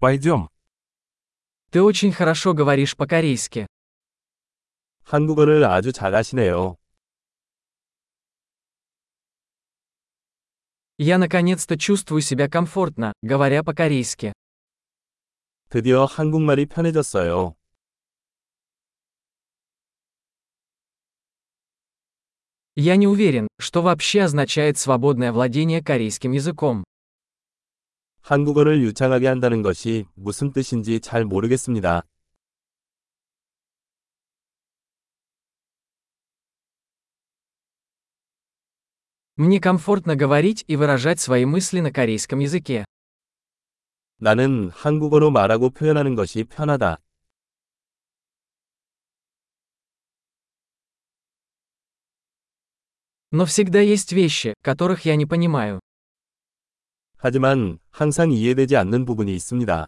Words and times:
Пойдем. 0.00 0.48
Ты 1.70 1.82
очень 1.82 2.12
хорошо 2.12 2.54
говоришь 2.54 2.96
по-корейски. 2.96 3.66
한국어를 5.04 5.64
아주 5.64 5.92
잘하시네요. 5.92 6.76
Я 10.98 11.18
наконец-то 11.18 11.76
чувствую 11.78 12.20
себя 12.22 12.48
комфортно, 12.48 13.12
говоря 13.22 13.62
по-корейски. 13.64 14.32
드디어 15.70 16.06
한국말이 16.06 16.66
편해졌어요. 16.66 17.54
Я 22.76 22.94
не 22.96 23.08
уверен, 23.08 23.48
что 23.58 23.82
вообще 23.82 24.22
означает 24.22 24.78
свободное 24.78 25.32
владение 25.32 25.82
корейским 25.82 26.32
языком. 26.32 26.84
한국어를 28.27 28.81
유창하게 28.81 29.27
한다는 29.27 29.61
것이 29.61 30.05
무슨 30.15 30.53
뜻인지 30.53 30.99
잘 30.99 31.25
모르겠습니다. 31.25 32.03
Мне 39.35 39.59
комфортно 39.59 40.15
говорить 40.15 40.63
и 40.67 40.75
выражать 40.75 41.19
свои 41.19 41.43
мысли 41.45 41.79
на 41.79 41.91
корейском 41.91 42.39
языке. 42.39 42.85
나는 44.19 44.69
한국어로 44.69 45.31
말하고 45.31 45.71
표현하는 45.71 46.15
것이 46.15 46.43
편하다. 46.43 46.99
Но 53.31 53.45
всегда 53.45 53.81
есть 53.81 54.13
вещи, 54.13 54.53
которых 54.61 55.05
я 55.05 55.15
не 55.15 55.25
понимаю. 55.25 55.79
하지만 57.17 57.79
항상 57.89 58.31
이해되지 58.31 58.75
않는 58.77 59.05
부분이 59.05 59.33
있습니다. 59.35 59.87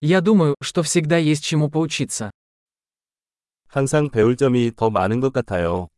Я 0.00 0.20
думаю, 0.20 0.56
что 0.60 0.82
всегда 0.82 1.16
есть 1.16 1.44
чему 1.44 1.70
поучиться. 1.70 2.30
항상 3.68 4.10
배울 4.10 4.36
점이 4.36 4.72
더 4.76 4.90
많은 4.90 5.20
것 5.20 5.32
같아요. 5.32 5.88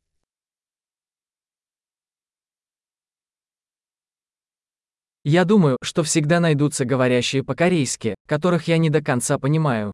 Я 5.24 5.46
думаю, 5.46 5.78
что 5.82 6.02
всегда 6.02 6.38
найдутся 6.38 6.84
говорящие 6.84 7.42
по-корейски, 7.42 8.14
которых 8.28 8.68
я 8.68 8.76
не 8.76 8.90
до 8.90 9.02
конца 9.02 9.38
понимаю. 9.38 9.92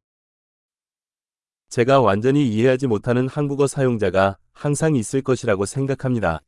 제가 1.69 2.00
완전히 2.00 2.48
이해하지 2.48 2.89
못하는 2.89 3.28
한국어 3.28 3.66
사용자가 3.66 4.39
항상 4.53 4.97
있을 4.97 5.22
것이라고 5.22 5.66
생각합니다. 5.66 6.41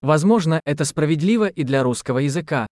Возможно, 0.00 0.60
это 0.64 0.84
справедливо 0.84 1.48
и 1.48 1.64
для 1.64 1.82
русского 1.82 2.18
языка. 2.20 2.68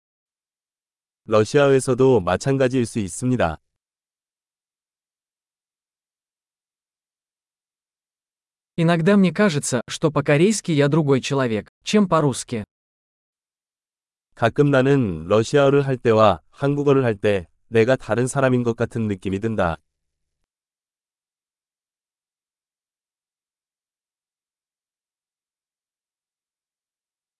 러시아에서도 1.27 2.18
마찬가지일 2.20 2.84
수 2.84 2.98
있습니다. 2.98 3.58
Иногда 8.77 9.16
мне 9.16 9.32
кажется, 9.32 9.82
что 9.86 10.10
по-корейски 10.10 10.72
я 10.72 10.88
другой 10.88 11.20
человек, 11.20 11.68
чем 11.84 12.08
по-русски. 12.08 12.64
가끔 14.36 14.70
나는 14.70 15.27
러시아어를 15.28 15.86
할 15.86 15.96
때와 15.96 16.41
한국어를 16.50 17.05
할 17.05 17.14
때 17.16 17.46
내가 17.68 17.96
다른 17.96 18.27
사람인 18.27 18.62
것 18.62 18.77
같은 18.77 19.08
느낌이 19.08 19.41
든다. 19.41 19.77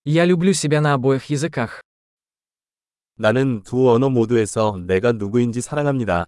Я 0.05 0.25
люблю 0.27 0.53
себя 0.53 0.81
на 0.81 0.95
обоих 0.95 1.31
языках. 1.31 1.81
나는 3.15 3.63
두 3.63 3.91
언어 3.91 4.09
모두에서 4.11 4.79
내가 4.87 5.13
누구인지 5.13 5.61
사랑합니다. 5.61 6.27